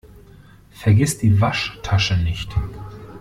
Vergiss 0.71 1.19
die 1.19 1.41
Waschtasche 1.41 2.17
nicht! 2.17 2.49